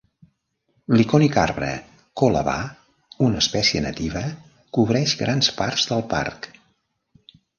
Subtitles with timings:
[0.93, 1.67] L'icònic arbre
[2.21, 2.63] coolabah,
[3.27, 4.23] una espècie nativa,
[4.77, 6.49] cobreix grans parts del parc.